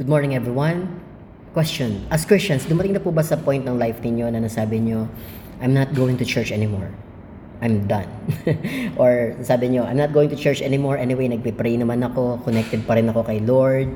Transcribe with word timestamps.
Good 0.00 0.08
morning 0.08 0.32
everyone. 0.32 0.96
Question. 1.52 2.08
As 2.08 2.24
Christians, 2.24 2.64
dumating 2.64 2.96
na 2.96 3.04
po 3.04 3.12
ba 3.12 3.20
sa 3.20 3.36
point 3.36 3.68
ng 3.68 3.76
life 3.76 4.00
ninyo 4.00 4.32
na 4.32 4.40
nasabi 4.40 4.80
nyo, 4.80 5.04
I'm 5.60 5.76
not 5.76 5.92
going 5.92 6.16
to 6.16 6.24
church 6.24 6.56
anymore. 6.56 6.88
I'm 7.60 7.84
done. 7.84 8.08
Or 8.96 9.36
sabi 9.44 9.68
nyo, 9.68 9.84
I'm 9.84 10.00
not 10.00 10.16
going 10.16 10.32
to 10.32 10.40
church 10.40 10.64
anymore. 10.64 10.96
Anyway, 10.96 11.28
nagpe-pray 11.28 11.76
naman 11.76 12.00
ako. 12.00 12.40
Connected 12.48 12.88
pa 12.88 12.96
rin 12.96 13.12
ako 13.12 13.28
kay 13.28 13.44
Lord. 13.44 13.92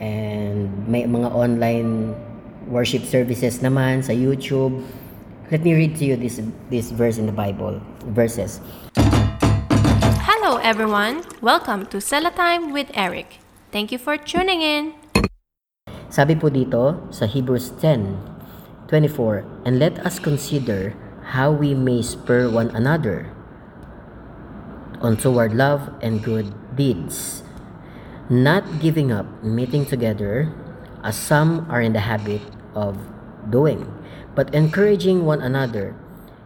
And 0.00 0.72
may 0.88 1.04
mga 1.04 1.28
online 1.28 2.16
worship 2.72 3.04
services 3.04 3.60
naman 3.60 4.08
sa 4.08 4.16
YouTube. 4.16 4.88
Let 5.52 5.60
me 5.68 5.76
read 5.76 6.00
to 6.00 6.08
you 6.08 6.16
this 6.16 6.40
this 6.72 6.88
verse 6.88 7.20
in 7.20 7.28
the 7.28 7.36
Bible. 7.36 7.76
Verses. 8.08 8.64
Hello, 10.24 10.56
everyone. 10.64 11.28
Welcome 11.44 11.92
to 11.92 12.00
Sella 12.00 12.32
Time 12.32 12.72
with 12.72 12.88
Eric. 12.96 13.44
Thank 13.68 13.92
you 13.92 14.00
for 14.00 14.16
tuning 14.16 14.64
in. 14.64 14.96
Sabi 16.06 16.38
po 16.38 16.46
dito 16.46 17.02
sa 17.10 17.26
Hebrews 17.26 17.74
10:24, 17.82 19.42
And 19.66 19.82
let 19.82 19.98
us 20.06 20.22
consider 20.22 20.94
how 21.34 21.50
we 21.50 21.74
may 21.74 21.98
spur 21.98 22.46
one 22.46 22.70
another 22.70 23.34
on 25.02 25.18
toward 25.18 25.50
love 25.50 25.90
and 25.98 26.22
good 26.22 26.54
deeds, 26.78 27.42
not 28.30 28.62
giving 28.78 29.10
up 29.10 29.26
meeting 29.42 29.82
together 29.82 30.54
as 31.02 31.18
some 31.18 31.66
are 31.66 31.82
in 31.82 31.90
the 31.90 32.06
habit 32.06 32.40
of 32.78 32.94
doing, 33.50 33.90
but 34.38 34.54
encouraging 34.54 35.26
one 35.26 35.42
another, 35.42 35.98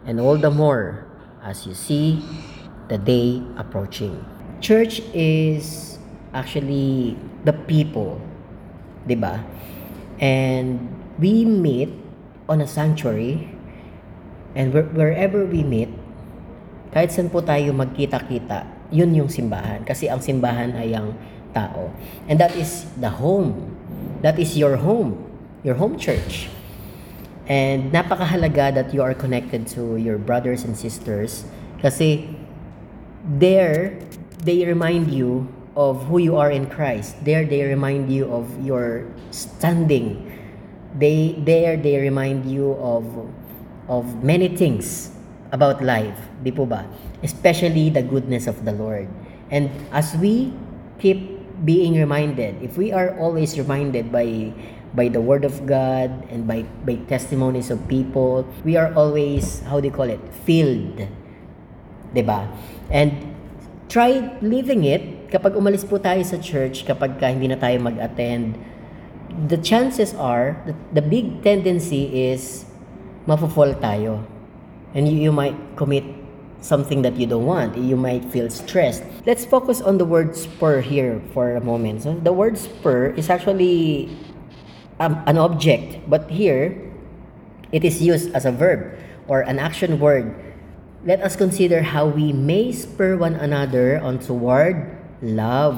and 0.09 0.17
all 0.17 0.41
the 0.41 0.49
more 0.49 1.05
as 1.45 1.69
you 1.69 1.77
see 1.77 2.17
the 2.89 2.97
day 2.97 3.45
approaching. 3.61 4.25
Church 4.57 5.05
is 5.13 5.97
actually 6.33 7.13
the 7.45 7.53
people 7.69 8.17
'di 9.05 9.17
ba? 9.17 9.41
And 10.21 10.91
we 11.17 11.45
meet 11.45 11.89
on 12.45 12.61
a 12.61 12.67
sanctuary 12.69 13.49
and 14.53 14.75
where- 14.75 14.91
wherever 14.91 15.47
we 15.47 15.63
meet, 15.65 15.89
kahit 16.91 17.15
saan 17.15 17.31
po 17.31 17.39
tayo 17.39 17.71
magkita-kita, 17.71 18.67
yun 18.91 19.15
yung 19.15 19.31
simbahan. 19.31 19.81
Kasi 19.87 20.11
ang 20.11 20.19
simbahan 20.19 20.75
ay 20.75 20.91
ang 20.91 21.15
tao. 21.55 21.91
And 22.27 22.35
that 22.39 22.53
is 22.59 22.87
the 22.99 23.09
home. 23.21 23.71
That 24.21 24.37
is 24.37 24.59
your 24.59 24.83
home. 24.83 25.17
Your 25.63 25.79
home 25.79 25.95
church. 25.95 26.51
And 27.47 27.91
napakahalaga 27.91 28.75
that 28.75 28.87
you 28.93 29.01
are 29.01 29.15
connected 29.15 29.67
to 29.75 29.95
your 29.97 30.19
brothers 30.19 30.63
and 30.63 30.75
sisters 30.75 31.43
kasi 31.81 32.29
there 33.25 33.97
they 34.45 34.63
remind 34.63 35.09
you 35.11 35.49
of 35.75 36.05
who 36.07 36.17
you 36.19 36.35
are 36.35 36.51
in 36.51 36.67
Christ. 36.67 37.15
There 37.23 37.45
they 37.45 37.63
remind 37.63 38.11
you 38.11 38.27
of 38.31 38.47
your 38.59 39.07
standing. 39.31 40.27
They 40.97 41.39
there 41.39 41.77
they 41.77 41.99
remind 41.99 42.45
you 42.45 42.75
of 42.79 43.07
of 43.87 44.23
many 44.23 44.51
things 44.51 45.11
about 45.51 45.83
life, 45.83 46.17
di 46.43 46.51
po 46.51 46.65
ba? 46.65 46.87
Especially 47.23 47.91
the 47.91 48.03
goodness 48.03 48.47
of 48.47 48.63
the 48.63 48.71
Lord. 48.71 49.07
And 49.51 49.71
as 49.91 50.15
we 50.15 50.51
keep 50.99 51.39
being 51.63 51.95
reminded, 51.95 52.59
if 52.63 52.75
we 52.75 52.91
are 52.91 53.15
always 53.19 53.55
reminded 53.59 54.11
by 54.11 54.51
by 54.91 55.07
the 55.07 55.23
word 55.23 55.47
of 55.47 55.63
God 55.63 56.11
and 56.27 56.43
by 56.47 56.67
by 56.83 56.99
testimonies 57.07 57.71
of 57.71 57.79
people, 57.87 58.43
we 58.67 58.75
are 58.75 58.91
always 58.95 59.63
how 59.63 59.79
do 59.79 59.87
you 59.87 59.95
call 59.95 60.11
it? 60.11 60.19
filled 60.43 61.07
'di 62.11 62.23
ba? 62.23 62.47
And 62.91 63.31
try 63.87 64.35
living 64.43 64.83
it 64.83 65.20
kapag 65.31 65.55
umalis 65.55 65.87
po 65.87 65.95
tayo 65.95 66.19
sa 66.27 66.35
church, 66.35 66.83
kapag 66.83 67.15
ka 67.15 67.31
hindi 67.31 67.47
na 67.47 67.55
tayo 67.55 67.79
mag-attend. 67.79 68.59
The 69.31 69.55
chances 69.55 70.11
are, 70.11 70.59
the, 70.67 70.75
the 70.91 71.03
big 71.03 71.39
tendency 71.39 72.11
is 72.11 72.67
mafo-fall 73.23 73.79
tayo. 73.79 74.27
And 74.91 75.07
you, 75.07 75.31
you 75.31 75.31
might 75.31 75.55
commit 75.79 76.03
something 76.59 77.01
that 77.07 77.15
you 77.15 77.25
don't 77.25 77.47
want. 77.47 77.79
You 77.79 77.95
might 77.95 78.27
feel 78.27 78.51
stressed. 78.51 79.07
Let's 79.25 79.47
focus 79.47 79.79
on 79.79 79.97
the 79.97 80.05
word 80.05 80.35
spur 80.35 80.83
here 80.83 81.23
for 81.31 81.55
a 81.55 81.63
moment. 81.63 82.03
So 82.03 82.19
the 82.19 82.35
word 82.35 82.59
spur 82.59 83.15
is 83.15 83.31
actually 83.31 84.11
um, 84.99 85.23
an 85.25 85.39
object, 85.39 86.11
but 86.11 86.29
here 86.29 86.75
it 87.71 87.87
is 87.87 88.03
used 88.03 88.35
as 88.35 88.43
a 88.43 88.51
verb 88.51 88.99
or 89.31 89.47
an 89.47 89.59
action 89.59 89.95
word. 89.97 90.35
Let 91.07 91.23
us 91.23 91.39
consider 91.39 91.81
how 91.81 92.05
we 92.05 92.35
may 92.35 92.75
spur 92.75 93.15
one 93.15 93.33
another 93.33 93.97
on 93.97 94.19
toward 94.19 95.00
love 95.21 95.77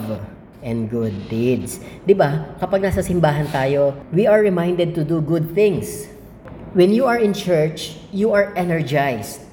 and 0.63 0.87
good 0.87 1.13
deeds. 1.27 1.77
'Di 2.07 2.15
ba? 2.15 2.55
Kapag 2.57 2.79
nasa 2.79 3.03
simbahan 3.03 3.45
tayo, 3.51 3.93
we 4.15 4.25
are 4.25 4.39
reminded 4.39 4.95
to 4.95 5.03
do 5.03 5.19
good 5.19 5.51
things. 5.51 6.07
When 6.73 6.89
you 6.89 7.05
are 7.05 7.19
in 7.19 7.35
church, 7.35 7.99
you 8.09 8.33
are 8.33 8.49
energized. 8.57 9.43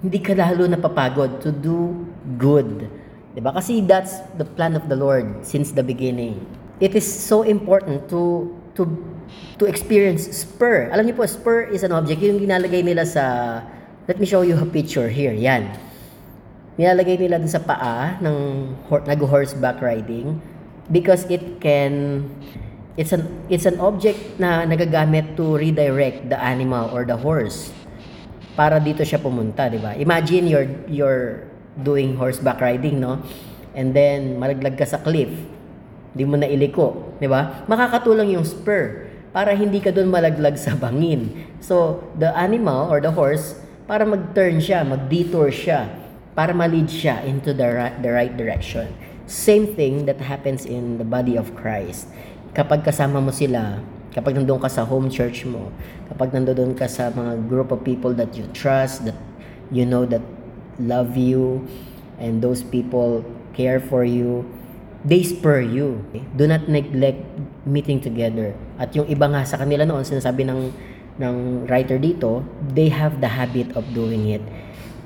Hindi 0.00 0.18
ka 0.22 0.32
lalo 0.32 0.64
napapagod 0.70 1.42
to 1.42 1.50
do 1.50 2.06
good. 2.38 2.88
'Di 3.34 3.40
ba? 3.42 3.52
Kasi 3.52 3.82
that's 3.84 4.22
the 4.38 4.46
plan 4.46 4.78
of 4.78 4.86
the 4.86 4.96
Lord 4.96 5.44
since 5.44 5.74
the 5.74 5.84
beginning. 5.84 6.38
It 6.82 6.94
is 6.96 7.04
so 7.04 7.42
important 7.42 8.08
to 8.10 8.50
to 8.78 8.88
to 9.60 9.68
experience 9.68 10.24
spur. 10.32 10.88
Alam 10.90 11.10
niyo 11.10 11.20
po, 11.20 11.26
spur 11.28 11.68
is 11.70 11.84
an 11.84 11.92
object 11.92 12.22
yung 12.22 12.40
ginalagay 12.40 12.82
nila 12.82 13.04
sa 13.04 13.24
Let 14.10 14.18
me 14.18 14.26
show 14.26 14.42
you 14.42 14.58
a 14.58 14.66
picture 14.66 15.06
here. 15.06 15.30
Yan. 15.30 15.78
Nilalagay 16.82 17.14
nila 17.14 17.38
dun 17.38 17.46
sa 17.46 17.62
paa 17.62 18.18
ng 18.18 18.36
hor- 18.90 19.06
nag-horseback 19.06 19.78
riding 19.78 20.42
because 20.90 21.22
it 21.30 21.62
can 21.62 22.26
it's 22.98 23.14
an 23.14 23.22
it's 23.46 23.70
an 23.70 23.78
object 23.78 24.18
na 24.42 24.66
nagagamit 24.66 25.38
to 25.38 25.54
redirect 25.54 26.26
the 26.26 26.34
animal 26.34 26.90
or 26.90 27.06
the 27.06 27.14
horse 27.14 27.70
para 28.58 28.82
dito 28.82 29.06
siya 29.06 29.22
pumunta, 29.22 29.70
di 29.70 29.78
ba? 29.78 29.94
Imagine 29.94 30.50
you're 30.50 30.68
you're 30.90 31.46
doing 31.78 32.18
horseback 32.18 32.58
riding, 32.58 32.98
no? 32.98 33.22
And 33.78 33.94
then 33.94 34.42
malaglag 34.42 34.74
ka 34.74 34.82
sa 34.82 34.98
cliff. 34.98 35.30
Hindi 36.10 36.24
mo 36.26 36.34
na 36.34 36.50
iliko, 36.50 37.14
di 37.22 37.30
ba? 37.30 37.62
Makakatulong 37.70 38.34
yung 38.34 38.42
spur 38.42 39.06
para 39.30 39.54
hindi 39.54 39.78
ka 39.78 39.94
doon 39.94 40.10
malaglag 40.10 40.58
sa 40.58 40.74
bangin. 40.74 41.46
So, 41.62 42.02
the 42.18 42.34
animal 42.34 42.90
or 42.90 42.98
the 42.98 43.14
horse 43.14 43.54
para 43.86 44.02
mag-turn 44.02 44.58
siya, 44.58 44.82
mag-detour 44.82 45.54
siya, 45.54 46.01
para 46.32 46.56
ma-lead 46.56 46.88
siya 46.88 47.24
into 47.24 47.52
the 47.52 47.68
right, 47.68 47.96
the 48.00 48.10
right 48.12 48.34
direction. 48.36 48.88
Same 49.28 49.72
thing 49.76 50.04
that 50.08 50.20
happens 50.20 50.64
in 50.64 50.96
the 50.96 51.06
body 51.06 51.36
of 51.36 51.52
Christ. 51.56 52.08
Kapag 52.52 52.84
kasama 52.84 53.20
mo 53.20 53.32
sila, 53.32 53.80
kapag 54.12 54.36
nandoon 54.36 54.60
ka 54.60 54.68
sa 54.68 54.84
home 54.84 55.08
church 55.08 55.48
mo, 55.48 55.72
kapag 56.08 56.32
nandoon 56.36 56.76
ka 56.76 56.84
sa 56.84 57.08
mga 57.12 57.48
group 57.48 57.72
of 57.72 57.80
people 57.80 58.12
that 58.12 58.36
you 58.36 58.44
trust, 58.52 59.08
that 59.08 59.16
you 59.72 59.88
know 59.88 60.04
that 60.04 60.20
love 60.76 61.16
you, 61.16 61.64
and 62.22 62.40
those 62.40 62.62
people 62.62 63.24
care 63.52 63.80
for 63.80 64.04
you, 64.04 64.44
they 65.04 65.26
spur 65.26 65.60
you. 65.60 66.00
Do 66.36 66.46
not 66.46 66.68
neglect 66.68 67.20
meeting 67.66 67.98
together. 67.98 68.54
At 68.78 68.94
yung 68.94 69.10
iba 69.10 69.26
nga 69.26 69.42
sa 69.42 69.58
kanila 69.58 69.82
noon, 69.82 70.06
sinasabi 70.06 70.46
ng 70.46 70.60
ng 71.20 71.36
writer 71.68 72.00
dito, 72.00 72.40
they 72.72 72.88
have 72.88 73.20
the 73.20 73.28
habit 73.28 73.68
of 73.76 73.84
doing 73.92 74.32
it. 74.32 74.40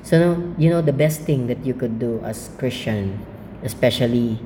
So, 0.07 0.39
you 0.55 0.71
know, 0.71 0.79
the 0.79 0.95
best 0.95 1.27
thing 1.27 1.51
that 1.51 1.67
you 1.67 1.75
could 1.75 1.99
do 1.99 2.23
as 2.23 2.47
Christian, 2.55 3.19
especially 3.59 4.39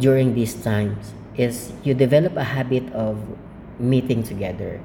during 0.00 0.32
these 0.32 0.56
times, 0.56 1.12
is 1.36 1.76
you 1.84 1.92
develop 1.92 2.32
a 2.40 2.48
habit 2.56 2.88
of 2.96 3.20
meeting 3.76 4.24
together. 4.24 4.80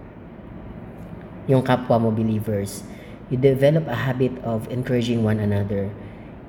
Yung 1.48 1.64
kapwa 1.64 1.96
mo 1.96 2.12
believers. 2.12 2.84
You 3.32 3.40
develop 3.40 3.88
a 3.88 3.96
habit 3.96 4.36
of 4.44 4.68
encouraging 4.68 5.24
one 5.24 5.40
another. 5.40 5.96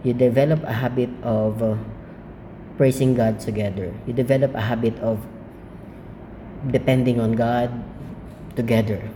You 0.03 0.11
develop 0.11 0.59
a 0.67 0.75
habit 0.75 1.15
of 1.23 1.63
uh, 1.63 1.79
praising 2.75 3.15
God 3.15 3.39
together. 3.39 3.95
You 4.11 4.13
develop 4.13 4.59
a 4.59 4.67
habit 4.67 4.99
of 4.99 5.23
depending 6.67 7.23
on 7.23 7.39
God 7.39 7.71
together 8.59 9.07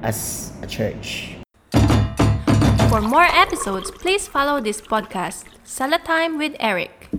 as 0.00 0.56
a 0.64 0.66
church. 0.66 1.36
For 2.96 3.02
more 3.02 3.28
episodes, 3.28 3.90
please 3.90 4.26
follow 4.26 4.58
this 4.58 4.80
podcast, 4.80 5.44
Sella 5.64 5.98
Time 5.98 6.38
with 6.38 6.56
Eric. 6.58 7.10